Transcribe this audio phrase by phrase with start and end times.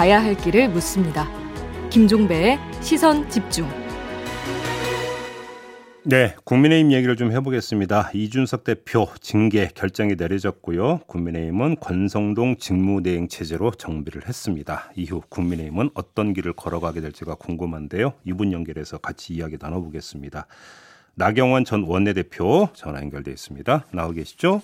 [0.00, 1.28] 가야 할 길을 묻습니다.
[1.90, 3.68] 김종배의 시선 집중.
[6.04, 8.10] 네, 국민의힘 얘기를 좀 해보겠습니다.
[8.14, 11.00] 이준석 대표 징계 결정이 내려졌고요.
[11.06, 14.90] 국민의힘은 권성동 직무대행 체제로 정비를 했습니다.
[14.96, 18.14] 이후 국민의힘은 어떤 길을 걸어가게 될지가 궁금한데요.
[18.24, 20.46] 이분 연결해서 같이 이야기 나눠보겠습니다.
[21.14, 23.84] 나경원 전 원내대표 전화 연결돼 있습니다.
[23.92, 24.62] 나오 계시죠?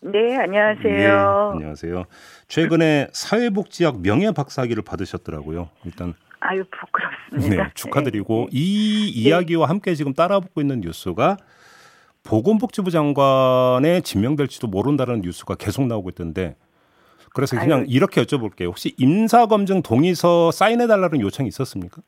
[0.00, 0.92] 네, 안녕하세요.
[0.92, 2.04] 네, 안녕하세요.
[2.46, 5.70] 최근에 사회복지학 명예박사학위를 받으셨더라고요.
[5.84, 7.64] 일단 아유 부끄럽습니다.
[7.64, 8.58] 네, 축하드리고 네.
[8.58, 11.36] 이 이야기와 함께 지금 따라붙고 있는 뉴스가
[12.22, 16.54] 보건복지부 장관에 지명될지도 모른다는 뉴스가 계속 나오고 있던데
[17.34, 17.86] 그래서 그냥 아유.
[17.88, 18.66] 이렇게 여쭤볼게요.
[18.66, 22.02] 혹시 임사검증 동의서 사인해달라는 요청이 있었습니까?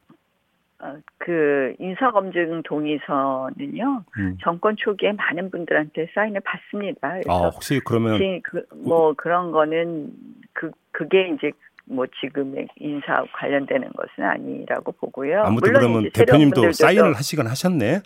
[0.82, 4.38] 어, 그 인사검증 동의서는요 음.
[4.42, 7.20] 정권 초기에 많은 분들한테 사인을 받습니다.
[7.28, 10.10] 아, 혹시 그러면 그, 뭐 그런 거는
[10.54, 11.52] 그 그게 이제
[11.84, 15.42] 뭐 지금의 인사 관련되는 것은 아니라고 보고요.
[15.42, 18.00] 아무튼 그러면 대표님도 사인을 하시건 하셨네.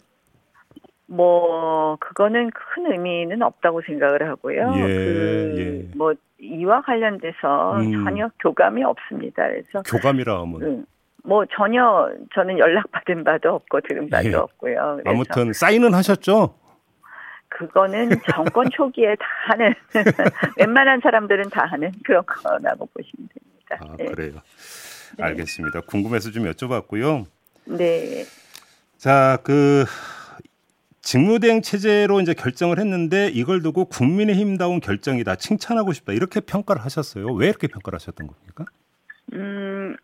[1.07, 4.73] 뭐 그거는 큰 의미는 없다고 생각을 하고요.
[4.77, 5.89] 예, 그뭐 예.
[5.95, 8.05] 뭐 이와 관련돼서 음.
[8.05, 9.47] 전혀 교감이 없습니다.
[9.47, 10.87] 그래서 교감이라 하면 음,
[11.25, 14.35] 뭐 전혀 저는 연락 받은 바도 없고 들은 바도 예.
[14.35, 15.01] 없고요.
[15.07, 16.55] 아무튼 사인은 하셨죠?
[17.49, 19.75] 그거는 정권 초기에 다 하는
[20.59, 23.79] 웬만한 사람들은 다 하는 그런 거라고 보시면 됩니다.
[23.81, 24.05] 아, 네.
[24.07, 24.33] 그래요.
[25.17, 25.25] 네.
[25.25, 25.81] 알겠습니다.
[25.83, 27.25] 궁금해서 좀 여쭤봤고요.
[27.67, 28.25] 네.
[28.99, 29.85] 자, 그
[31.01, 35.37] 직무대행 체제로 이제 결정을 했는데 이걸 두고 국민의힘다운 결정이다.
[35.37, 36.13] 칭찬하고 싶다.
[36.13, 37.33] 이렇게 평가를 하셨어요.
[37.33, 38.65] 왜 이렇게 평가를 하셨던 겁니까?
[39.35, 39.97] 음,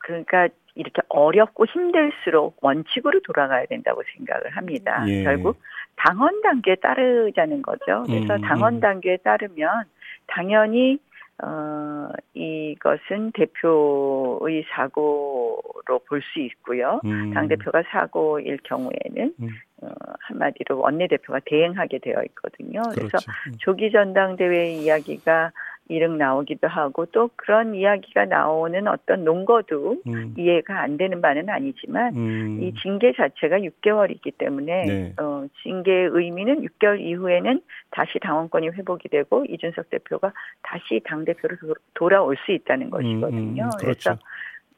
[0.00, 5.04] 그러니까 이렇게 어렵고 힘들수록 원칙으로 돌아가야 된다고 생각을 합니다.
[5.08, 5.24] 예.
[5.24, 5.58] 결국
[5.96, 8.04] 당원 단계에 따르자는 거죠.
[8.06, 8.80] 그래서 음, 당원 음.
[8.80, 9.84] 단계에 따르면
[10.28, 10.98] 당연히
[11.40, 17.00] 어, 이것은 대표의 사고로 볼 수 있고요.
[17.04, 17.32] 음.
[17.32, 19.48] 당대표가 사고일 경우에는, 음.
[19.82, 19.88] 어,
[20.20, 22.82] 한마디로 원내대표가 대행하게 되어 있거든요.
[22.82, 22.96] 그렇죠.
[22.96, 23.52] 그래서 음.
[23.58, 25.52] 조기 전당대회 이야기가
[25.88, 30.34] 이름 나오기도 하고 또 그런 이야기가 나오는 어떤 논거도 음.
[30.36, 32.62] 이해가 안 되는 바는 아니지만 음.
[32.62, 35.14] 이 징계 자체가 6개월이기 때문에 네.
[35.18, 37.60] 어, 징계의 의미는 6개월 이후에는
[37.90, 40.32] 다시 당원권이 회복이 되고 이준석 대표가
[40.62, 41.56] 다시 당 대표로
[41.94, 43.62] 돌아올 수 있다는 것이거든요.
[43.62, 43.70] 음, 음.
[43.78, 44.10] 그렇죠.
[44.10, 44.18] 그래서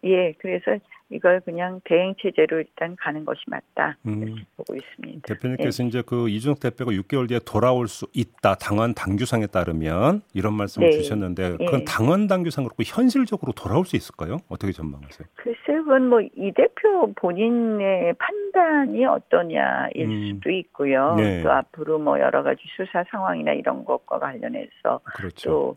[0.05, 0.79] 예, 그래서
[1.11, 4.37] 이걸 그냥 대행 체제로 일단 가는 것이 맞다 음.
[4.57, 5.35] 보고 있습니다.
[5.35, 5.89] 대표님께서 네.
[5.89, 10.97] 이제 그 이준석 대표가 6개월 뒤에 돌아올 수 있다 당원 당규상에 따르면 이런 말씀을 네.
[10.97, 11.65] 주셨는데 네.
[11.65, 14.39] 그건 당원 당규상 그렇고 현실적으로 돌아올 수 있을까요?
[14.49, 15.29] 어떻게 전망하세요?
[15.35, 20.35] 글쎄 그건 뭐 이 대표 본인의 판단이 어떠냐일 음.
[20.35, 21.15] 수도 있고요.
[21.17, 21.43] 네.
[21.43, 25.51] 또 앞으로 뭐 여러 가지 수사 상황이나 이런 것과 관련해서 그렇죠.
[25.51, 25.77] 또뭐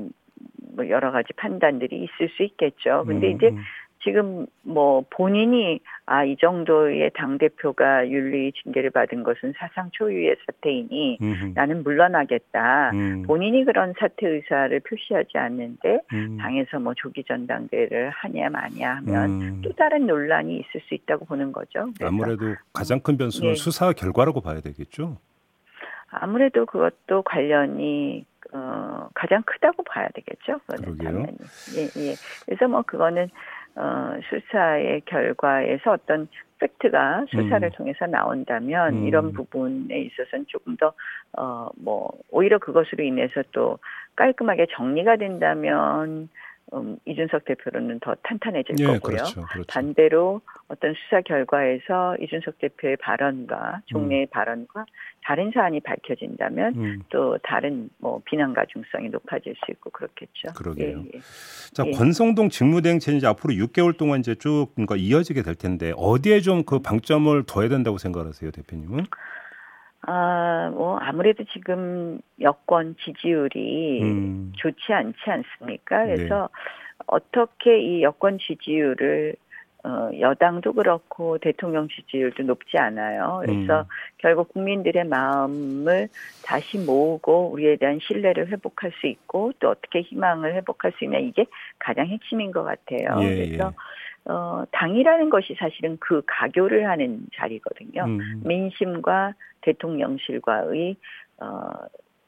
[0.00, 0.08] 뭐
[0.92, 3.04] 여러 가지 판단들이 있을 수 있겠죠.
[3.06, 3.58] 근데 음, 이제 음.
[4.04, 11.18] 지금 뭐 본인이 아 이 정도의 당 대표가 윤리 징계를 받은 것은 사상 초유의 사태이니
[11.20, 11.52] 음흠.
[11.54, 12.90] 나는 물러나겠다.
[12.92, 13.22] 음.
[13.22, 16.36] 본인이 그런 사퇴 의사를 표시하지 않는데 음.
[16.38, 19.62] 당에서 뭐 조기 전당대회를 하냐 마냐 하면 음.
[19.62, 21.88] 또 다른 논란이 있을 수 있다고 보는 거죠.
[22.02, 23.54] 아무래도 가장 큰 변수는 네.
[23.54, 25.18] 수사 결과라고 봐야 되겠죠.
[26.10, 30.60] 아무래도 그것도 관련이 어, 가장 크다고 봐야 되겠죠.
[30.98, 31.26] 당연히.
[31.76, 32.14] 예, 예.
[32.44, 33.30] 그래서 뭐 그거는
[33.74, 37.70] 어, 수사의 결과에서 어떤 팩트가 수사를 음.
[37.74, 39.06] 통해서 나온다면 음.
[39.06, 40.92] 이런 부분에 있어서는 조금 더,
[41.36, 43.78] 어, 뭐, 오히려 그것으로 인해서 또
[44.16, 46.28] 깔끔하게 정리가 된다면
[46.74, 49.00] 음, 이준석 대표로는 더 탄탄해질 예, 거고요.
[49.00, 49.66] 그렇죠, 그렇죠.
[49.68, 54.26] 반대로 어떤 수사 결과에서 이준석 대표의 발언과 종래의 음.
[54.30, 54.86] 발언과
[55.24, 57.02] 다른 사안이 밝혀진다면 음.
[57.10, 60.54] 또 다른 뭐 비난 가중성이 높아질 수 있고 그렇겠죠.
[60.56, 60.98] 그러게요.
[60.98, 61.20] 예, 예.
[61.72, 61.90] 자 예.
[61.92, 66.78] 권성동 직무대행 체제 앞으로 6개월 동안 이제 쭉 그러니까 이어지게 될 텐데 어디에 좀 그
[66.78, 69.04] 방점을 둬야 된다고 생각하세요, 대표님은?
[70.02, 74.52] 아, 뭐, 아무래도 지금 여권 지지율이 음.
[74.56, 76.04] 좋지 않지 않습니까?
[76.06, 77.04] 그래서 네.
[77.06, 79.36] 어떻게 이 여권 지지율을
[79.84, 83.42] 어, 여당도 그렇고 대통령 지지율도 높지 않아요.
[83.44, 83.84] 그래서 음.
[84.18, 86.08] 결국 국민들의 마음을
[86.44, 91.46] 다시 모으고 우리에 대한 신뢰를 회복할 수 있고 또 어떻게 희망을 회복할 수 있냐 이게
[91.80, 93.22] 가장 핵심인 것 같아요.
[93.22, 93.76] 예, 그래서 예.
[94.24, 98.04] 어, 당이라는 것이 사실은 그 가교를 하는 자리거든요.
[98.04, 98.42] 음.
[98.44, 100.96] 민심과 대통령실과의
[101.40, 101.70] 어,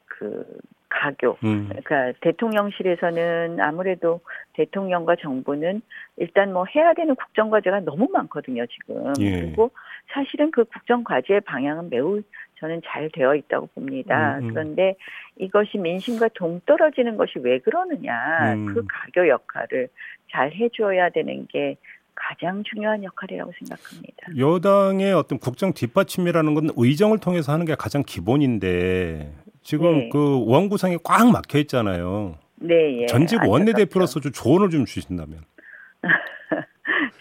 [0.05, 0.45] 그
[0.89, 1.37] 가교.
[1.43, 1.69] 음.
[1.69, 4.21] 그러니까 대통령실에서는 아무래도
[4.53, 5.81] 대통령과 정부는
[6.17, 9.13] 일단 뭐 해야 되는 국정 과제가 너무 많거든요, 지금.
[9.19, 9.41] 예.
[9.41, 9.71] 그리고
[10.11, 12.21] 사실은 그 국정 과제의 방향은 매우
[12.59, 14.37] 저는 잘 되어 있다고 봅니다.
[14.37, 14.53] 음, 음.
[14.53, 14.95] 그런데
[15.37, 18.53] 이것이 민심과 동떨어지는 것이 왜 그러느냐.
[18.53, 18.65] 음.
[18.67, 19.89] 그 가교 역할을
[20.31, 21.77] 잘 해줘야 되는 게
[22.15, 24.37] 가장 중요한 역할이라고 생각합니다.
[24.37, 30.09] 여당의 어떤 국정 뒷받침이라는 건 의정을 통해서 하는 게 가장 기본인데 지금 네.
[30.11, 32.37] 그 원구성이 꽉 막혀 있잖아요.
[32.55, 33.05] 네, 예.
[33.07, 35.41] 전직 원내대표로서 좀 조언을 좀 주신다면.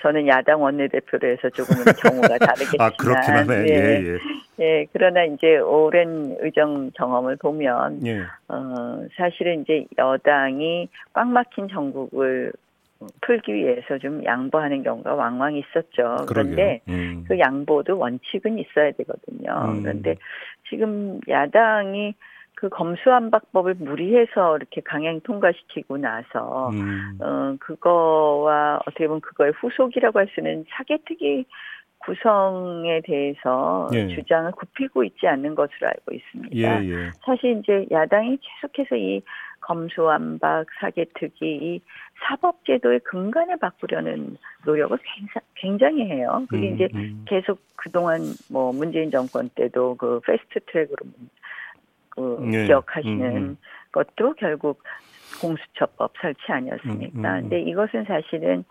[0.05, 2.87] 저는 야당 원내대표로 해서 조금은 경우가 다르겠지만.
[2.87, 3.55] 아, 그렇긴 하네.
[3.69, 4.05] 예, 예.
[4.05, 4.19] 예.
[4.61, 8.21] 예, 그러나 이제 오랜 의정 경험을 보면, 예.
[8.49, 12.53] 어, 사실은 이제 여당이 꽉 막힌 전국을
[13.23, 16.27] 풀기 위해서 좀 양보하는 경우가 왕왕 있었죠.
[16.29, 17.25] 그런데 음.
[17.27, 19.73] 그 양보도 원칙은 있어야 되거든요.
[19.73, 19.83] 음.
[19.83, 20.17] 그런데
[20.69, 22.15] 지금 야당이
[22.65, 27.19] 그 검수안박법을 무리해서 이렇게 강행 통과시키고 나서 음.
[27.21, 31.45] 어 그거와 어떻게 보면 그거의 후속이라고 할 수는 사개특위
[31.99, 34.09] 구성에 대해서 예.
[34.09, 36.57] 주장을 굽히고 있지 않는 것으로 알고 있습니다.
[36.57, 37.11] 예, 예.
[37.27, 39.21] 사실 이제 야당이 계속해서 이
[39.61, 41.81] 검수완박 사개특위 이
[42.27, 44.97] 사법제도의 근간을 바꾸려는 노력을
[45.55, 46.47] 굉장히 해요.
[46.49, 47.27] 그게 음, 이제 음.
[47.29, 50.97] 계속 그동안 뭐 문재인 정권 때도 그 패스트 트랙으로
[52.15, 52.67] 그 네.
[52.67, 53.57] 기억하시는 음, 음.
[53.93, 54.83] 것도 결국
[55.41, 57.19] 공수처법 설치 아니었습니까?
[57.19, 58.65] 음, 음, 근데 이것은 사실은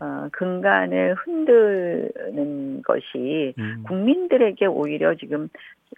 [0.00, 3.84] 어, 근간을 흔드는 것이 음.
[3.86, 5.48] 국민들에게 오히려 지금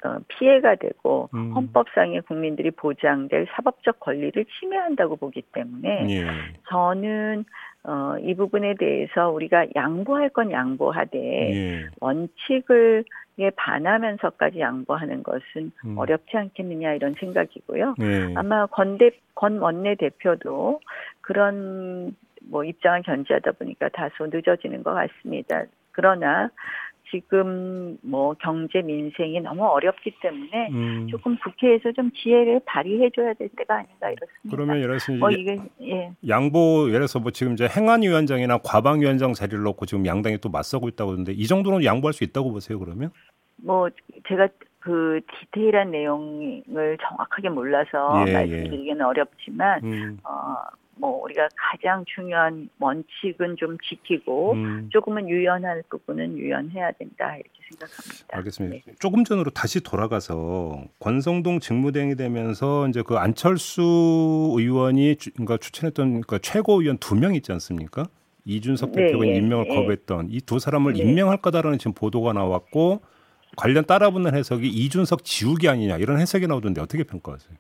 [0.05, 1.53] 어, 피해가 되고 음.
[1.53, 6.27] 헌법상의 국민들이 보장될 사법적 권리를 침해한다고 보기 때문에 예.
[6.69, 7.45] 저는
[7.85, 11.89] 어, 이 부분에 대해서 우리가 양보할 건 양보하되 예.
[12.01, 13.05] 원칙을
[13.39, 15.97] 에 반하면서까지 양보하는 것은 음.
[15.97, 17.95] 어렵지 않겠느냐 이런 생각이고요.
[18.03, 18.35] 예.
[18.37, 20.81] 아마 건대 건 원내 대표도
[21.23, 22.15] 그런
[22.51, 25.65] 뭐 입장을 견지하다 보니까 다소 늦어지는 것 같습니다.
[25.93, 26.51] 그러나
[27.13, 31.07] 지금 뭐 경제 민생이 너무 어렵기 때문에 음.
[31.11, 34.51] 조금 국회에서 좀 지혜를 발휘해줘야 될 때가 아닌가 이렇습니다.
[34.51, 36.11] 그러면 예를 들어서 뭐 이게 예.
[36.27, 41.13] 양보 예를 들어서 뭐 지금 이제 행안위원장이나 과방위원장 자리를 놓고 지금 양당이 또 맞서고 있다고
[41.13, 43.11] 하는데 이 정도는 양보할 수 있다고 보세요 그러면?
[43.57, 43.91] 뭐
[44.27, 44.49] 제가
[44.81, 48.33] 그 디테일한 내용을 정확하게 몰라서 예, 예.
[48.33, 49.03] 말씀드리기는 예.
[49.03, 50.19] 어렵지만 음.
[50.25, 50.57] 어,
[51.03, 54.89] 뭐 우리가 가장 중요한 원칙은 좀 지키고 음.
[54.93, 58.37] 조금은 유연할 부분은 유연해야 된다 이렇게 생각합니다.
[58.37, 58.77] 알겠습니다.
[58.87, 58.95] 네.
[59.01, 63.83] 조금 전으로 다시 돌아가서 권성동 직무대행이 되면서 이제 그 안철수
[64.57, 68.05] 의원이 주, 그러니까 추천했던 그러니까 최고위원 두 명 있지 않습니까?
[68.45, 69.75] 이준석 네, 대표가 네, 임명을 네.
[69.75, 71.01] 거부했던 이 두 사람을 네.
[71.01, 73.01] 임명할 거다라는 지금 보도가 나왔고
[73.57, 77.57] 관련 따라붙는 해석이 이준석 지우기 아니냐 이런 해석이 나오던데 어떻게 평가하세요?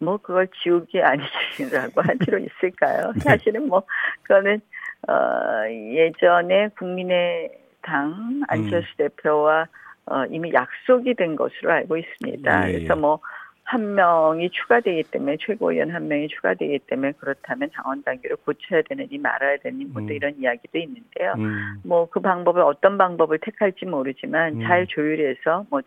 [0.00, 3.12] 뭐 그걸 지우기 아니라고 할 필요 있을까요?
[3.14, 3.20] 네.
[3.20, 3.82] 사실은 뭐
[4.22, 4.60] 그거는
[5.08, 8.96] 어 예전에 국민의당 안철수 음.
[8.96, 9.68] 대표와
[10.06, 12.68] 어 이미 약속이 된 것으로 알고 있습니다.
[12.68, 13.00] 예, 그래서 예.
[13.00, 19.58] 뭐한 명이 추가되기 때문에 최고위원 한 명이 추가되기 때문에 그렇다면 당원 단계를 고쳐야 되느니 말아야
[19.58, 20.10] 되느니 뭐 음.
[20.10, 21.34] 이런 이야기도 있는데요.
[21.36, 21.80] 음.
[21.84, 24.60] 뭐그 방법을 어떤 방법을 택할지 모르지만 음.
[24.62, 25.82] 잘 조율해서 뭐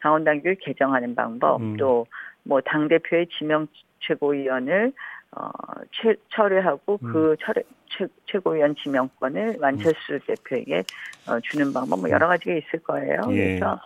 [0.00, 1.76] 당원 단계를 개정하는 방법 음.
[1.76, 2.06] 또
[2.46, 3.66] 뭐 당 대표의 지명
[4.00, 4.92] 최고위원을
[5.32, 5.50] 어,
[5.92, 7.12] 최, 철회하고 음.
[7.12, 10.20] 그 철회, 최, 최고위원 지명권을 만철수 음.
[10.26, 10.84] 대표에게
[11.26, 13.20] 어, 주는 방법 뭐 여러 가지가 있을 거예요.
[13.30, 13.58] 예.
[13.58, 13.80] 그래서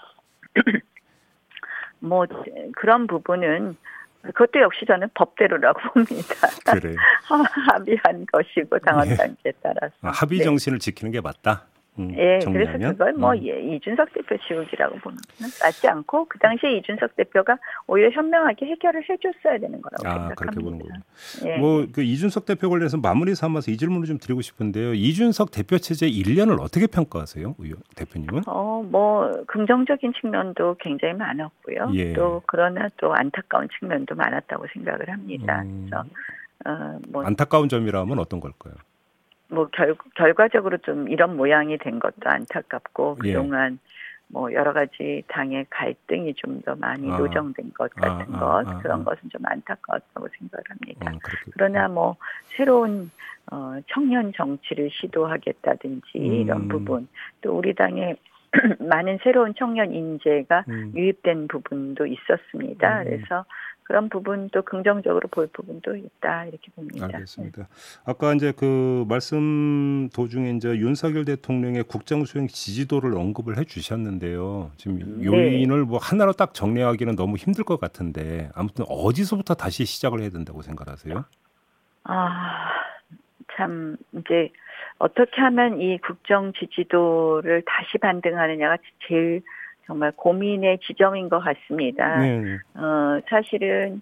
[1.98, 2.26] 뭐
[2.76, 3.76] 그런 부분은
[4.22, 6.34] 그것도 역시 저는 법대로라고 봅니다.
[6.72, 6.94] 그래.
[7.72, 9.14] 합의한 것이고 당원 예.
[9.14, 10.44] 단계에 따라서 아, 합의 네.
[10.44, 10.84] 정신을 네.
[10.84, 11.64] 지키는 게 맞다.
[11.98, 13.44] 음, 예, 그래서 그걸 뭐 음.
[13.44, 19.02] 예, 이준석 대표 지우기라고 보는 건 맞지 않고 그 당시에 이준석 대표가 오히려 현명하게 해결을
[19.08, 20.34] 해줬어야 되는 거라고 아, 생각합니다.
[20.36, 20.94] 그렇게 보는군요.
[21.46, 21.58] 예.
[21.58, 24.94] 뭐그 이준석 대표 관련해서 마무리 삼아서 이 질문을 좀 드리고 싶은데요.
[24.94, 27.56] 이준석 대표 체제 1년을 어떻게 평가하세요,
[27.96, 28.42] 대표님은?
[28.46, 31.90] 어, 뭐 긍정적인 측면도 굉장히 많았고요.
[31.94, 32.12] 예.
[32.12, 35.62] 또 그러나 또 안타까운 측면도 많았다고 생각을 합니다.
[35.62, 35.88] 음.
[35.90, 36.04] 그래서
[36.66, 38.74] 어, 뭐 안타까운 점이라면 어떤 걸까요?
[39.50, 43.32] 뭐 결, 결과적으로 좀 이런 모양이 된 것도 안타깝고 예.
[43.32, 43.78] 그동안
[44.28, 47.18] 뭐 여러 가지 당의 갈등이 좀 더 많이 아.
[47.18, 49.04] 노정된 것 아, 같은 아, 것 아, 그런 아.
[49.04, 51.10] 것은 좀 안타까웠다고 생각을 합니다.
[51.12, 51.18] 음,
[51.52, 52.16] 그러나 뭐
[52.56, 53.10] 새로운
[53.50, 56.20] 어, 청년 정치를 시도하겠다든지 음.
[56.20, 57.08] 이런 부분
[57.40, 58.16] 또 우리 당의
[58.80, 60.92] 많은 새로운 청년 인재가 음.
[60.94, 63.00] 유입된 부분도 있었습니다.
[63.00, 63.04] 음.
[63.04, 63.44] 그래서
[63.90, 67.06] 그런 부분도 긍정적으로 볼 부분도 있다 이렇게 봅니다.
[67.06, 67.62] 알겠습니다.
[67.62, 67.68] 네.
[68.04, 74.70] 아까 이제 그 말씀 도중에 이제 윤석열 대통령의 국정 수행 지지도를 언급을 해주셨는데요.
[74.76, 75.24] 지금 네.
[75.24, 80.62] 요인을 뭐 하나로 딱 정리하기는 너무 힘들 것 같은데 아무튼 어디서부터 다시 시작을 해야 된다고
[80.62, 81.24] 생각하세요?
[82.04, 82.70] 아,
[83.56, 84.52] 참 이제
[84.98, 88.76] 어떻게 하면 이 국정 지지도를 다시 반등하느냐가
[89.08, 89.42] 제일
[89.90, 92.20] 정말 고민의 지점인 것 같습니다.
[92.20, 92.58] 네.
[92.74, 94.00] 어, 사실은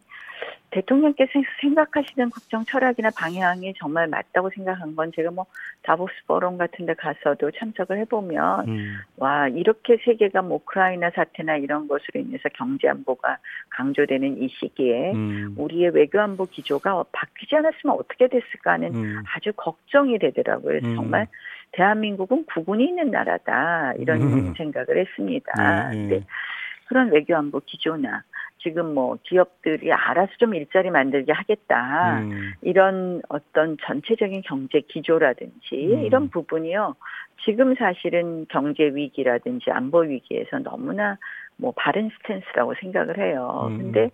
[0.70, 1.30] 대통령께서
[1.62, 5.46] 생각하시는 국정 철학이나 방향이 정말 맞다고 생각한 건 제가 뭐
[5.80, 8.96] 다보스 포럼 같은 데 가서도 참석을 해보면 음.
[9.16, 13.38] 와 이렇게 세계가 뭐 우크라이나 사태나 이런 것으로 인해서 경제 안보가
[13.70, 15.54] 강조되는 이 시기에 음.
[15.56, 19.22] 우리의 외교 안보 기조가 바뀌지 않았으면 어떻게 됐을까 하는 음.
[19.34, 20.80] 아주 걱정이 되더라고요.
[20.84, 20.96] 음.
[20.96, 21.28] 정말
[21.72, 24.54] 대한민국은 구군이 있는 나라다 이런 음.
[24.56, 25.90] 생각을 했습니다.
[25.90, 26.24] 네, 네.
[26.88, 28.22] 그런 외교 안보 기조나
[28.60, 32.20] 지금 뭐 기업들이 알아서 좀 일자리 만들게 하겠다.
[32.20, 32.52] 음.
[32.62, 36.04] 이런 어떤 전체적인 경제 기조라든지 음.
[36.04, 36.94] 이런 부분이요.
[37.44, 41.18] 지금 사실은 경제 위기라든지 안보 위기에서 너무나
[41.56, 43.68] 뭐 바른 스탠스라고 생각을 해요.
[43.70, 43.78] 음.
[43.78, 44.10] 근데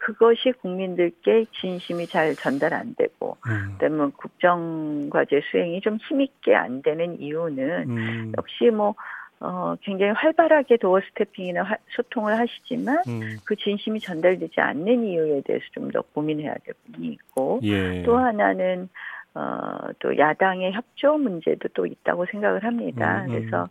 [0.00, 3.76] 그것이 국민들께 진심이 잘 전달 안 되고, 음.
[3.78, 8.32] 그다음에 국정과제 수행이 좀 힘있게 안 되는 이유는 음.
[8.36, 8.94] 역시 뭐
[9.40, 13.38] 어, 굉장히 활발하게 도어 스태핑이나 화, 소통을 하시지만 음.
[13.44, 18.02] 그 진심이 전달되지 않는 이유에 대해서 좀 더 고민해야 될 부분이 있고 예.
[18.02, 18.88] 또 하나는
[19.34, 23.22] 어, 또 야당의 협조 문제도 또 있다고 생각을 합니다.
[23.22, 23.38] 음, 음.
[23.38, 23.68] 그래서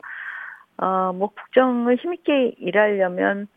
[0.77, 3.47] 어, 뭐 국정을 힘있게 일하려면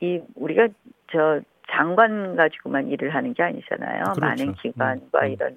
[0.00, 0.68] 이 우리가
[1.10, 4.02] 저 장관 가지고만 일을 하는 게 아니잖아요.
[4.02, 4.20] 그렇죠.
[4.20, 5.32] 많은 기관과 음, 음.
[5.32, 5.56] 이런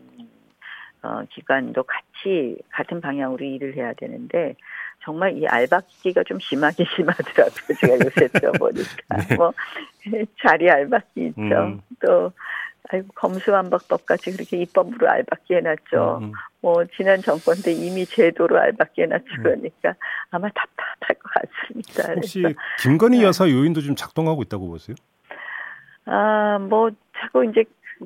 [1.04, 4.56] 어, 기관도 같이 같은 방향으로 일을 해야 되는데
[5.04, 7.78] 정말 이 알박기가 좀 심하게 심하더라고요.
[7.80, 9.18] 제가 요새 들어보니까.
[9.30, 9.36] 네.
[9.36, 9.52] 뭐,
[10.42, 11.42] 자리 알박기 있죠.
[11.42, 11.82] 음.
[12.06, 12.32] 또,
[12.90, 16.20] 아이고, 검수완박법 같이 그렇게 입법으로 알박기 해놨죠.
[16.22, 16.32] 음.
[16.62, 19.26] 뭐, 지난 정권 때 이미 제도로 알박기 해놨죠.
[19.40, 19.44] 음.
[19.44, 19.96] 그러니까
[20.30, 22.14] 아마 답답할 것 같습니다.
[22.14, 22.60] 혹시 그래서.
[22.84, 23.24] 김건희 네.
[23.24, 24.96] 여사 요인도 좀 작동하고 있다고 보세요?
[26.06, 27.64] 아, 뭐, 자꾸 이제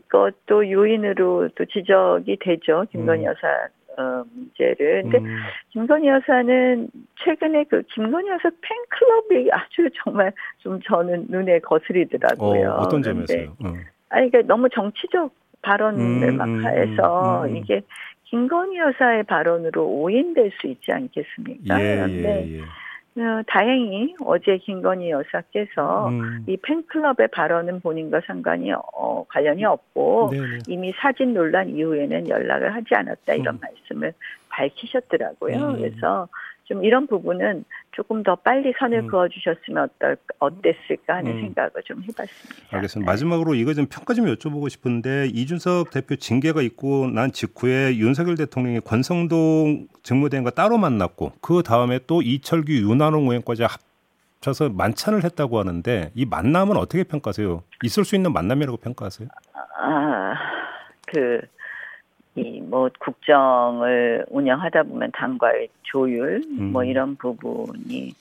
[0.10, 2.86] 그것도 요인으로 또 지적이 되죠.
[2.92, 3.26] 김건희 음.
[3.26, 5.04] 여사 어, 문제를.
[5.04, 5.38] 근데 음.
[5.70, 6.90] 김건희 여사는
[7.24, 12.72] 최근에 그 김건희 여사 팬클럽이 아주 정말 좀 저는 눈에 거슬리더라고요.
[12.72, 13.56] 어, 떤 점에서요?
[13.64, 13.74] 어.
[14.10, 17.82] 아니, 그러니까 너무 정치적 발언을 음, 막 음, 해서 음, 음, 이게
[18.26, 21.82] 김건희 여사의 발언으로 오인될 수 있지 않겠습니까?
[21.82, 22.62] 예, 그런데 예, 예.
[23.18, 26.44] 어, 다행히 어제 김건희 여사께서 음.
[26.48, 30.58] 이 팬클럽의 발언은 본인과 상관이 어, 관련이 없고 네네.
[30.68, 33.60] 이미 사진 논란 이후에는 연락을 하지 않았다 이런 음.
[33.62, 34.14] 말씀을
[34.50, 35.56] 밝히셨더라고요.
[35.56, 35.78] 음.
[35.78, 36.28] 그래서
[36.66, 39.08] 좀 이런 부분은 조금 더 빨리 선을 음.
[39.08, 41.42] 그어주셨으면 어떨 어땠을까 하는 음.
[41.42, 42.76] 생각을 좀 해봤습니다.
[42.76, 43.12] 알겠습니다.
[43.12, 48.80] 마지막으로 이거 좀 평가 좀 여쭤보고 싶은데 이준석 대표 징계가 있고 난 직후에 윤석열 대통령이
[48.82, 53.64] 권성동 직무대행과 따로 만났고 그 다음에 또 이철규 윤한홍 의원까지
[54.42, 57.62] 합쳐서 만찬을 했다고 하는데 이 만남은 어떻게 평가하세요?
[57.84, 59.30] 있을 수 있는 만남이라고 평가하세요?
[59.78, 60.34] 아,
[61.06, 61.42] 그
[62.36, 66.72] 이 뭐 국정을 운영하다 보면 당과의 조율 음.
[66.74, 68.14] 뭐 이런 부분이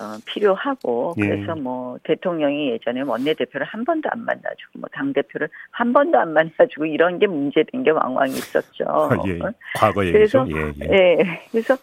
[0.00, 1.28] 어, 필요하고 예.
[1.28, 6.32] 그래서 뭐 대통령이 예전에 원내대표를 한 번도 안 만나주고 뭐 당 대표를 한 번도 안
[6.34, 8.84] 만나주고 이런 게 문제된 게 왕왕 있었죠.
[8.88, 9.38] 아, 예.
[9.76, 11.18] 과거 그래서 예, 예.
[11.18, 11.40] 예.
[11.50, 11.76] 그래서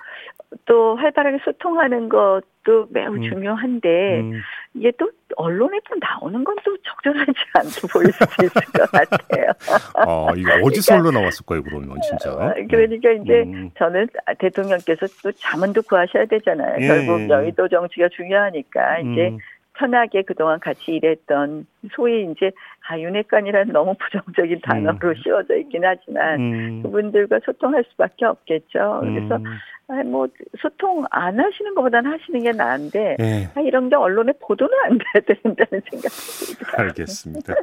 [0.66, 3.22] 또 활발하게 소통하는 것도 매우 음.
[3.22, 4.42] 중요한데 음.
[4.74, 9.52] 이게 또 언론에 또 나오는 건 또 적절하지 않게 보일 수 있을 것 같아요.
[9.96, 12.34] 아, 이거 어디서 그러니까, 올라왔을 거예요, 그러면 진짜.
[12.34, 13.72] 어, 그러니까 이제 음.
[13.78, 16.76] 저는 대통령께서 또 자문도 구하셔야 되잖아요.
[16.82, 16.88] 예.
[16.88, 19.38] 결국 여의도 정치가 중요하니까 이제 음.
[19.78, 22.52] 편하게 그동안 같이 일했던 소위 이제
[22.90, 25.14] 아 윤핵관이라는 너무 부정적인 단어로 음.
[25.24, 26.84] 씌워져 있긴 하지만 음.
[26.84, 29.02] 그분들과 소통할 수밖에 없겠죠.
[29.04, 29.44] 그래서 음.
[29.90, 30.28] 아, 뭐
[30.60, 33.50] 소통 안 하시는 것보다는 하시는 게 나은데 네.
[33.56, 36.72] 아, 이런 게 언론에 보도는 안 돼야 된다는 생각이 듭니다.
[36.82, 37.54] 알겠습니다.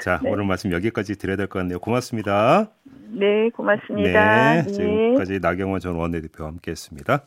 [0.00, 0.30] 자 네.
[0.30, 1.78] 오늘 말씀 여기까지 드려야 될 것 같네요.
[1.78, 2.70] 고맙습니다.
[3.10, 4.54] 네, 고맙습니다.
[4.54, 7.24] 네, 지금까지 나경원 전 원내대표와 함께했습니다.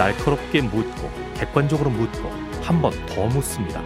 [0.00, 2.30] 날카롭게 묻고 객관적으로 묻고
[2.62, 3.82] 한 번 더 묻습니다.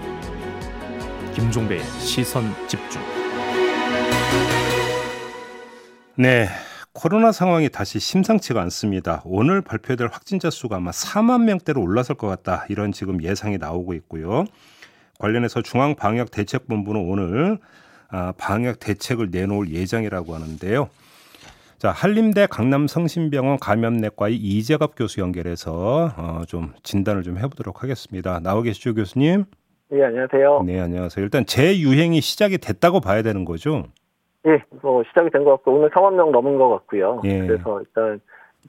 [1.34, 3.02] 김종배의 시선 집중.
[6.14, 6.46] 네.
[6.92, 9.22] 코로나 상황이 다시 심상치가 않습니다.
[9.24, 12.64] 오늘 발표될 확진자 수가 아마 4만 명대로 올라설 것 같다.
[12.68, 14.44] 이런 지금 예상이 나오고 있고요.
[15.18, 17.58] 관련해서 중앙방역대책본부는 오늘
[18.10, 20.88] 아, 방역 대책을 내놓을 예정이라고 하는데요.
[21.84, 28.40] 자, 한림대 강남성심병원 감염내과의 이재갑 교수 연결해서 어, 좀 진단을 좀 해보도록 하겠습니다.
[28.40, 29.44] 나오 계시죠, 교수님?
[29.90, 30.62] 네, 안녕하세요.
[30.64, 31.22] 네, 안녕하세요.
[31.22, 33.84] 일단 재유행이 시작이 됐다고 봐야 되는 거죠?
[34.46, 37.20] 예, 뭐 시작이 된 것 같고 오늘 4만 명 넘은 것 같고요.
[37.24, 37.40] 예.
[37.46, 38.18] 그래서 일단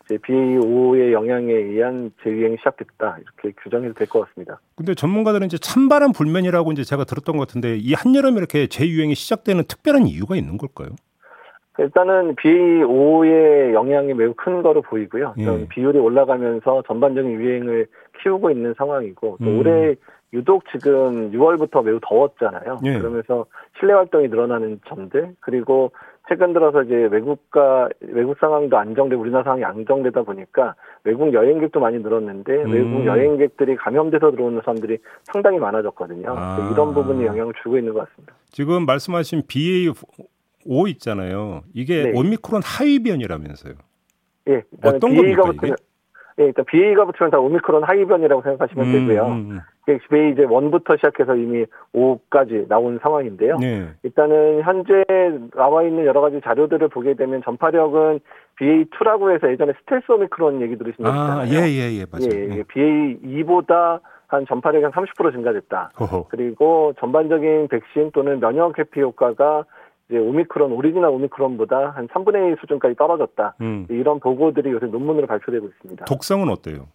[0.04, 4.60] 이제 BA5의 영향에 의한 재유행이 시작됐다 이렇게 규정해도 될것 같습니다.
[4.76, 9.64] 근데 전문가들은 이제 찬바람 불면이라고 이제 제가 들었던 것 같은데 이 한여름 이렇게 재유행이 시작되는
[9.70, 10.90] 특별한 이유가 있는 걸까요?
[11.78, 15.36] 일단은 BA5의 영향이 매우 큰 거로 보이고요.
[15.38, 15.68] 예.
[15.68, 17.88] 비율이 올라가면서 전반적인 유행을
[18.22, 19.60] 키우고 있는 상황이고 또 음.
[19.60, 19.96] 올해
[20.34, 22.80] 유독 지금 6월부터 매우 더웠잖아요.
[22.86, 22.98] 예.
[22.98, 23.46] 그러면서
[23.80, 25.92] 실내 활동이 늘어나는 점들 그리고
[26.28, 32.64] 최근 들어서 이제 외국과 외국 상황도 안정되고 우리나라 상황이 안정되다 보니까 외국 여행객도 많이 늘었는데
[32.64, 32.72] 음.
[32.72, 36.34] 외국 여행객들이 감염돼서 들어오는 사람들이 상당히 많아졌거든요.
[36.36, 36.70] 아.
[36.74, 38.34] 이런 부분이 영향을 주고 있는 것 같습니다.
[38.48, 39.44] 지금 말씀하신
[40.66, 41.64] BA5 있잖아요.
[41.74, 42.12] 이게 네.
[42.16, 43.74] 오미크론 하위 변이라면서요.
[44.50, 44.64] 예.
[44.84, 45.74] 어떤 겁니까 이게?
[46.38, 49.26] 예, 일단 BA가 붙으면 다 오미크론 하위 변이라고 생각하시면 음, 되고요.
[49.28, 49.60] 음, 음.
[49.86, 53.58] BA 이제 1부터 시작해서 이미 5까지 나온 상황인데요.
[53.58, 53.88] 네.
[54.04, 55.06] 일단은 현재
[55.56, 58.20] 나와 있는 여러 가지 자료들을 보게 되면 전파력은
[58.60, 61.54] BA2라고 해서 예전에 스텔스 오미크론 얘기 들으신 적 아, 있잖아요.
[61.54, 62.30] 예, 예, 예, 맞아요.
[62.34, 62.64] 예, 예.
[62.64, 65.92] BA2보다 한 전파력이 한 30% 증가됐다.
[66.00, 66.28] 호호.
[66.30, 69.66] 그리고 전반적인 백신 또는 면역 회피 효과가
[70.10, 73.56] 이제 오미크론 오리지널 오미크론보다 한 3분의 1 수준까지 떨어졌다.
[73.62, 73.88] 음.
[73.90, 76.06] 이런 보고들이 요새 논문으로 발표되고 있습니다.
[76.06, 76.88] 독성은 어때요?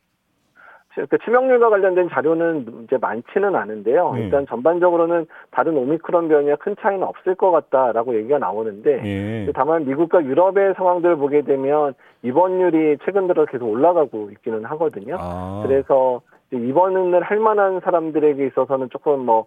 [1.08, 4.12] 그 치명률과 관련된 자료는 이제 많지는 않은데요.
[4.14, 4.24] 네.
[4.24, 9.52] 일단 전반적으로는 다른 오미크론 변이와 큰 차이는 없을 것 같다라고 얘기가 나오는데 네.
[9.54, 15.16] 다만 미국과 유럽의 상황들을 보게 되면 입원율이 최근 들어 계속 올라가고 있기는 하거든요.
[15.18, 15.62] 아.
[15.64, 19.46] 그래서 입원을 할 만한 사람들에게 있어서는 조금 뭐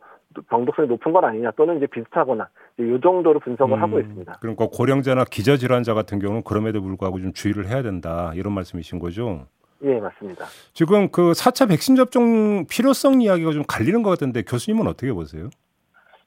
[0.50, 2.48] 병독성이 높은 건 아니냐 또는 이제 비슷하거나
[2.80, 4.38] 이 정도로 분석을 음, 하고 있습니다.
[4.40, 9.46] 그러니까 고령자나 기저질환자 같은 경우는 그럼에도 불구하고 좀 주의를 해야 된다 이런 말씀이신 거죠?
[9.84, 10.46] 예, 맞습니다.
[10.74, 15.50] 지금 그 4차 백신 접종 필요성 이야기가 좀 갈리는 것 같은데 교수님은 어떻게 보세요?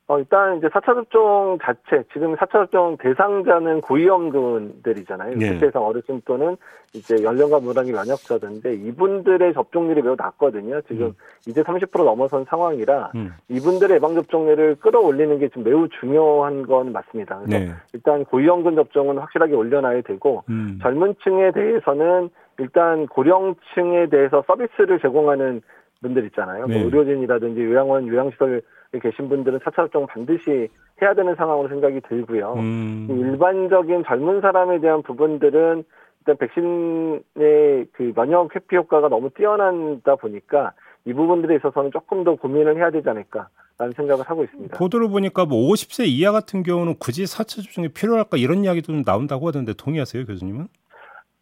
[0.09, 5.37] 어, 일단 이제 4차 접종 자체, 지금 4차 접종 대상자는 고위험군들이잖아요.
[5.37, 5.59] 네.
[5.59, 6.57] 대상 어르신 또는
[6.95, 10.81] 이제 연령과 무당이 면역자들인데 이분들의 접종률이 매우 낮거든요.
[10.83, 11.15] 지금 음.
[11.49, 13.35] 이제 30% 넘어선 상황이라 음.
[13.49, 17.41] 이분들의 예방접종률을 끌어올리는 게 지금 매우 중요한 건 맞습니다.
[17.41, 17.73] 그래서 네.
[17.93, 20.79] 일단 고위험군 접종은 확실하게 올려놔야 되고 음.
[20.83, 25.63] 젊은 층에 대해서는 일단 고령층에 대해서 서비스를 제공하는
[26.03, 26.67] 분들 있잖아요.
[26.67, 26.75] 뭐 네.
[26.76, 28.62] 뭐 의료진이라든지 요양원, 요양시설
[29.03, 30.69] 계신 분들은 4차 접종 반드시
[31.03, 32.54] 해야 되는 상황으로 생각이 들고요.
[32.54, 33.06] 음.
[33.11, 35.85] 일반적인 젊은 사람에 대한 부분들은
[36.21, 40.73] 일단 백신의 그 면역 회피 효과가 너무 뛰어난다 보니까
[41.04, 43.49] 이 부분들에 있어서는 조금 더 고민을 해야 되지 않을까.
[43.78, 44.78] 라는 생각을 하고 있습니다.
[44.78, 49.47] 보도를 보니까 뭐 50세 이하 같은 경우는 굳이 4차 접종이 필요할까 이런 이야기도 좀 나온다고
[49.49, 50.69] 하던데 동의하세요, 교수님은?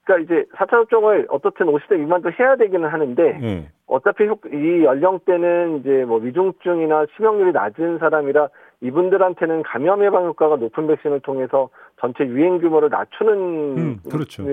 [0.05, 3.69] 그러니까 이제 4차 접종을 어떻든 50대 미만도 해야 되기는 하는데 네.
[3.87, 8.49] 어차피 이 연령대는 이제 뭐 위중증이나 치명률이 낮은 사람이라
[8.83, 13.33] 이분들한테는 감염 예방 효과가 높은 백신을 통해서 전체 유행 규모를 낮추는
[13.79, 14.45] 음, 그렇죠.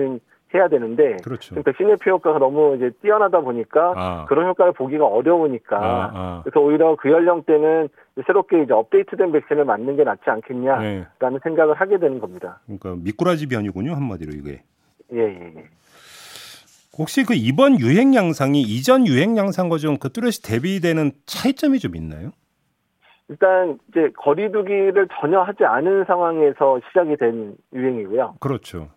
[0.54, 1.62] 해야 되는데 그렇죠.
[1.62, 4.24] 백신 의 피 효과가 너무 이제 뛰어나다 보니까 아.
[4.28, 6.40] 그런 효과를 보기가 어려우니까 아, 아.
[6.44, 7.88] 그래서 오히려 그 연령대는
[8.26, 11.38] 새롭게 이제 업데이트된 백신을 맞는 게 낫지 않겠냐라는 네.
[11.42, 12.60] 생각을 하게 되는 겁니다.
[12.66, 14.62] 그러니까 미꾸라지 변이군요 한마디로 이게.
[15.12, 15.64] 예, 예, 예.
[16.98, 22.32] 혹시 그 이번 유행 양상이 이전 유행 양상과 좀 그 뚜렷이 대비되는 차이점이 좀 있나요?
[23.28, 28.34] 일단 이제 거리두기를 전혀 하지 않은 상황에서 시작이 된 유행이고요.
[28.40, 28.88] 그렇죠.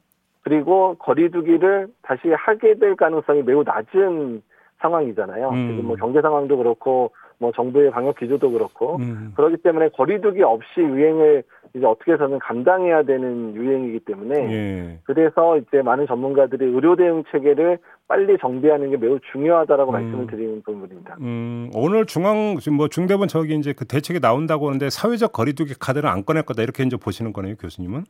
[0.41, 4.41] 그리고 거리두기를 다시 하게 될 가능성이 매우 낮은
[4.79, 5.49] 상황이잖아요.
[5.49, 5.67] 음.
[5.69, 9.33] 지금 뭐 경제 상황도 그렇고 뭐 정부의 방역 기조도 그렇고 음.
[9.35, 11.43] 그렇기 때문에 거리두기 없이 유행을
[11.73, 14.99] 이제 어떻게 해서는 감당해야 되는 유행이기 때문에 예.
[15.03, 19.93] 그래서 이제 많은 전문가들이 의료 대응 체계를 빨리 정비하는 게 매우 중요하다라고 음.
[19.93, 21.17] 말씀을 드리는 부분입니다.
[21.19, 26.23] 음, 오늘 중앙 뭐 중대본 저기 이제 그 대책이 나온다고 하는데 사회적 거리두기 카드를 안
[26.23, 28.03] 꺼낼 거다 이렇게 이제 보시는 거네요, 교수님은?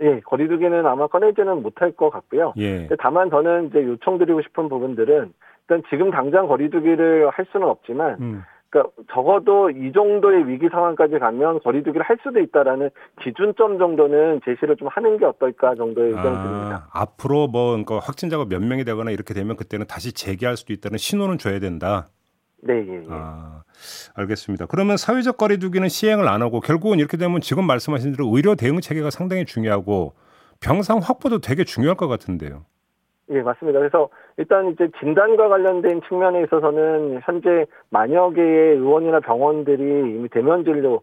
[0.00, 2.52] 예, 거리두기는 아마 꺼내지는 못할 것 같고요.
[2.58, 2.88] 예.
[3.00, 5.32] 다만 저는 이제 요청드리고 싶은 부분들은
[5.68, 8.42] 일단 지금 당장 거리두기를 할 수는 없지만 음.
[8.70, 12.90] 그러니까 적어도 이 정도의 위기 상황까지 가면 거리두기를 할 수도 있다라는
[13.22, 16.88] 기준점 정도는 제시를 좀 하는 게 어떨까 정도의 의견을 아, 드립니다.
[16.92, 21.38] 앞으로 뭐 그러니까 확진자가 몇 명이 되거나 이렇게 되면 그때는 다시 재개할 수도 있다는 신호는
[21.38, 22.08] 줘야 된다.
[22.60, 23.06] 네, 예, 예.
[23.08, 23.62] 아,
[24.16, 24.66] 알겠습니다.
[24.66, 29.10] 그러면 사회적 거리두기는 시행을 안 하고 결국은 이렇게 되면 지금 말씀하신 대로 의료 대응 체계가
[29.10, 30.14] 상당히 중요하고
[30.60, 32.64] 병상 확보도 되게 중요할 것 같은데요.
[33.30, 33.78] 예, 맞습니다.
[33.78, 41.00] 그래서 일단 이제 진단과 관련된 측면에 있어서는 현재 만여 개의 의원이나 병원들이 이미 대면 진료를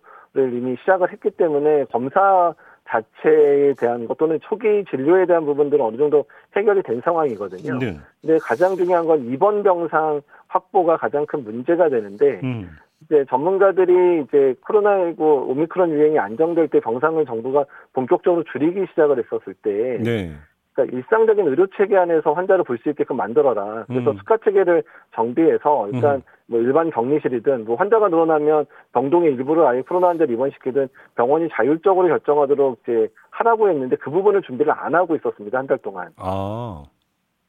[0.53, 2.53] 이미 시작을 했기 때문에 검사
[2.87, 7.79] 자체에 대한 것 또는 초기 진료에 대한 부분들은 어느 정도 해결이 된 상황이거든요.
[7.79, 7.97] 네.
[8.21, 12.69] 근데 가장 중요한 건 입원 병상 확보가 가장 큰 문제가 되는데 음.
[13.03, 19.99] 이제 전문가들이 이제 코로나19 오미크론 유행이 안정될 때 병상을 정부가 본격적으로 줄이기 시작을 했었을 때
[20.03, 20.33] 네.
[20.75, 23.85] 그러니까 일상적인 의료 체계 안에서 환자를 볼 수 있게끔 만들어라.
[23.87, 24.17] 그래서 음.
[24.17, 24.83] 수가 체계를
[25.15, 26.21] 정비해서 일단 음.
[26.47, 32.79] 뭐 일반 격리실이든 뭐 환자가 늘어나면 병동의 일부를 아예 코로나 환자를 입원시키든 병원이 자율적으로 결정하도록
[32.83, 36.09] 이제 하라고 했는데 그 부분을 준비를 안 하고 있었습니다 한 달 동안.
[36.17, 36.83] 아.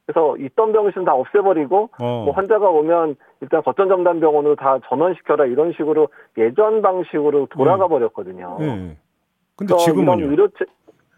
[0.06, 2.22] 그래서 있던 병실은 다 없애버리고 어.
[2.24, 6.08] 뭐 환자가 오면 일단 거점 전담 병원으로 다 전원시켜라 이런 식으로
[6.38, 7.88] 예전 방식으로 돌아가 음.
[7.88, 8.56] 버렸거든요.
[8.60, 8.96] 네.
[9.56, 10.64] 근데 지금은 의료 체,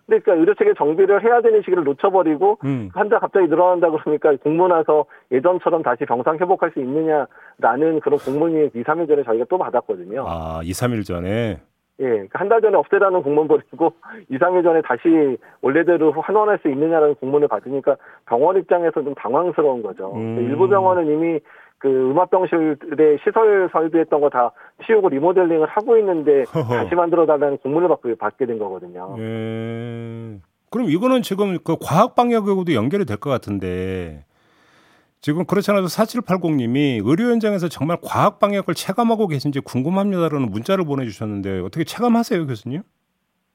[0.08, 2.88] 그러니까 의료 체계 정비를 해야 되는 시기를 놓쳐버리고 음.
[2.94, 8.82] 환자 갑자기 늘어난다 그러니까 공문 와서 예전처럼 다시 병상 회복할 수 있느냐라는 그런 공문이 2,
[8.82, 10.24] 3일 전에 저희가 또 받았거든요.
[10.26, 11.60] 아, 2, 3일 전에?
[12.00, 13.92] 예, 그러니까 한달 전에 없애라는 공문 버리고
[14.30, 20.14] 2, 3일 전에 다시 원래대로 환원할 수 있느냐라는 공문을 받으니까 병원 입장에서 좀 당황스러운 거죠.
[20.14, 20.38] 음.
[20.40, 21.40] 일부 병원은 이미
[21.78, 24.52] 그 음압병실의 시설 설비했던 거 다
[24.86, 29.14] 치우고 리모델링을 하고 있는데 다시 만들어 달라는 공문을 받고 받게 된 거거든요.
[29.18, 30.38] 예.
[30.70, 34.24] 그럼 이거는 지금 그 과학 방역하고도 연결이 될 것 같은데
[35.20, 41.84] 지금 그렇지 않아도 4780님이 의료 현장에서 정말 과학 방역을 체감하고 계신지 궁금합니다라는 문자를 보내주셨는데 어떻게
[41.84, 42.82] 체감하세요, 교수님?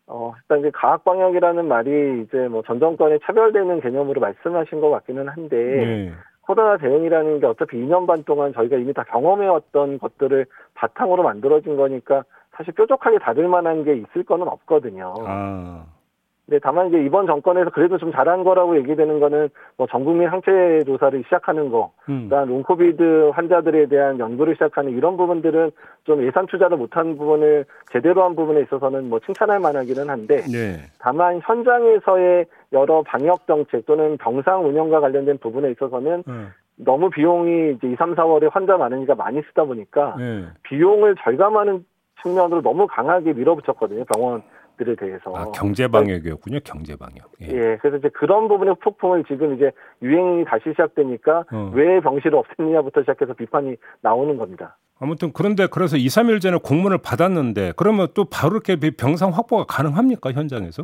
[0.08, 5.28] 어, 일단 이제 과학 방역이라는 말이 이제 뭐 전 정권에 차별되는 개념으로 말씀하신 것 같기는
[5.30, 6.12] 한데 네.
[6.46, 12.24] 코로나 대응이라는 게 어차피 2년 반 동안 저희가 이미 다 경험해왔던 것들을 바탕으로 만들어진 거니까
[12.56, 15.14] 사실 뾰족하게 닫을 만한 게 있을 거는 없거든요.
[15.26, 15.86] 아.
[16.46, 21.24] 네, 다만 이제 이번 정권에서 그래도 좀 잘한 거라고 얘기되는 거는 뭐 전국민 항체 조사를
[21.24, 22.26] 시작하는 거, 음.
[22.26, 25.72] 그다음 롱코비드 환자들에 대한 연구를 시작하는 이런 부분들은
[26.04, 30.82] 좀 예산 투자를 못한 부분을 제대로 한 부분에 있어서는 뭐 칭찬할 만하기는 한데, 네.
[31.00, 36.50] 다만 현장에서의 여러 방역 정책 또는 병상 운영과 관련된 부분에 있어서는 음.
[36.76, 40.46] 너무 비용이 이제 2, 3, 4월에 환자 많으니까 많이 쓰다 보니까 네.
[40.64, 41.86] 비용을 절감하는
[42.22, 44.42] 측면으로 너무 강하게 밀어붙였거든요 병원
[44.78, 46.60] 들에 대해서 아, 경제 방역이었군요.
[46.64, 47.32] 경제 방역.
[47.42, 47.48] 예.
[47.48, 47.78] 예.
[47.82, 51.72] 그래서 이제 그런 부분의 폭풍을 지금 이제 유행이 다시 시작되니까 어.
[51.74, 54.78] 왜 병실을 없앴느냐부터 시작해서 비판이 나오는 겁니다.
[55.00, 60.32] 아무튼 그런데 그래서 2, 3일 전에 공문을 받았는데 그러면 또 바로 이렇게 병상 확보가 가능합니까
[60.32, 60.82] 현장에서?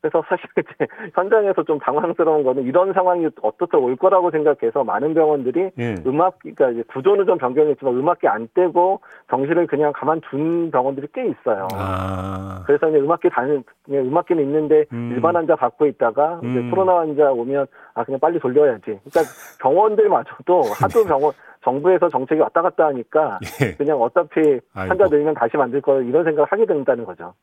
[0.00, 5.70] 그래서 사실 이제 현장에서 좀 당황스러운 거는 이런 상황이 어떻게 올 거라고 생각해서 많은 병원들이
[5.78, 5.94] 예.
[6.06, 11.28] 음악기가 그러니까 이제 구조는 좀 변경했지만 음악기 안 떼고 병실을 그냥 가만 둔 병원들이 꽤
[11.28, 11.68] 있어요.
[11.74, 12.62] 아.
[12.66, 15.12] 그래서 이제 음악기 다는 음악기는 있는데 음.
[15.14, 16.50] 일반 환자 받고 있다가 음.
[16.50, 18.82] 이제 코로나 환자 오면 아 그냥 빨리 돌려야지.
[18.84, 19.20] 그러니까
[19.60, 21.32] 병원들마저도 하도 병원
[21.62, 23.74] 정부에서 정책이 왔다 갔다 하니까 예.
[23.74, 27.34] 그냥 어차피 환자 늘면 다시 만들 거 이런 생각을 하게 된다는 거죠.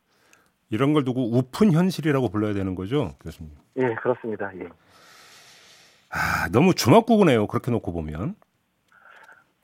[0.70, 3.52] 이런 걸 두고 우픈 현실이라고 불러야 되는 거죠, 교수님?
[3.78, 4.52] 예, 그렇습니다.
[4.56, 4.68] 예.
[6.10, 7.48] 아, 너무 주먹구구네요.
[7.48, 8.36] 그렇게 놓고 보면.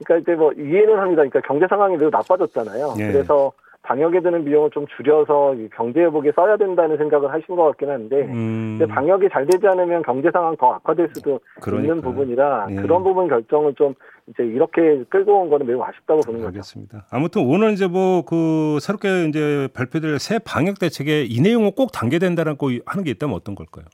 [0.04, 1.24] 그러니까 이제 뭐 이해는 합니다.
[1.24, 2.96] 그러니까 경제 상황이 매우 나빠졌잖아요.
[3.00, 3.12] 예.
[3.12, 3.52] 그래서
[3.84, 8.78] 방역에 드는 비용을 좀 줄여서 경제 회복에 써야 된다는 생각을 하신 것 같긴 한데 음.
[8.80, 11.84] 근데 방역이 잘 되지 않으면 경제 상황 더 악화될 수도 그러니까.
[11.94, 12.76] 있는 부분이라 예.
[12.76, 13.94] 그런 부분 결정을 좀
[14.28, 16.48] 이제 이렇게 끌고 온 거는 매우 아쉽다고 보는 거죠.
[16.48, 17.06] 알겠습니다.
[17.12, 22.20] 아무튼 오늘 이제 뭐 그 새롭게 이제 발표될 새 방역 대책에 이 내용을 꼭 담게
[22.20, 23.86] 된다는 거 하는 게 있다면 어떤 걸까요?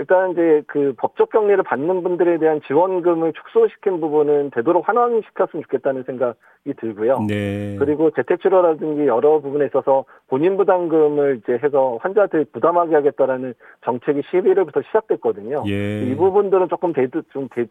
[0.00, 6.72] 일단 이제 그 법적 격리를 받는 분들에 대한 지원금을 축소시킨 부분은 되도록 환원시켰으면 좋겠다는 생각이
[6.78, 7.26] 들고요.
[7.28, 7.76] 네.
[7.78, 13.52] 그리고 재택치료라든지 여러 부분에 있어서 본인 부담금을 이제 해서 환자들 부담하게 하겠다라는
[13.84, 15.64] 정책이 11일부터 시작됐거든요.
[15.66, 16.02] 예.
[16.04, 17.66] 이 부분들은 조금 대도 좀뒤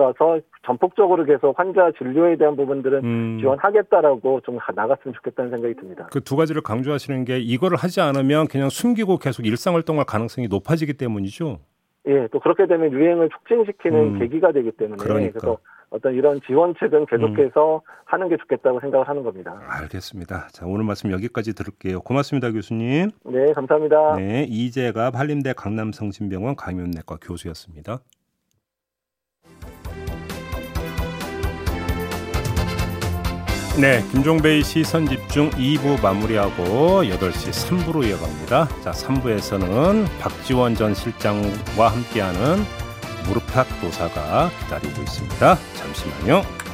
[0.00, 3.38] 돌아서 전폭적으로 계속 환자 진료에 대한 부분들은 음.
[3.40, 6.06] 지원하겠다라고 좀 나갔으면 좋겠다는 생각이 듭니다.
[6.10, 10.94] 그 두 가지를 강조하시는 게 이거를 하지 않으면 그냥 숨기고 계속 일상 활동할 가능성이 높아지기
[10.94, 11.58] 때문이죠.
[12.06, 14.18] 예, 또 그렇게 되면 유행을 촉진시키는 음.
[14.20, 15.38] 계기가 되기 때문에 그러니까.
[15.40, 15.58] 그래서
[15.90, 17.80] 어떤 이런 지원책은 계속해서 음.
[18.04, 19.60] 하는 게 좋겠다고 생각을 하는 겁니다.
[19.66, 20.48] 알겠습니다.
[20.52, 22.00] 자, 오늘 말씀 여기까지 들을게요.
[22.02, 23.10] 고맙습니다, 교수님.
[23.24, 24.16] 네, 감사합니다.
[24.16, 27.98] 네, 이재가 한림대 강남성심병원 강윤내과 교수였습니다.
[33.80, 38.68] 네, 김종배의 시선 집중 2부 마무리하고 8시 3부로 이어갑니다.
[38.84, 42.62] 자, 3부에서는 박지원 전 실장과 함께하는
[43.24, 45.58] 무릎팍 도사가 기다리고 있습니다.
[45.76, 46.69] 잠시만요.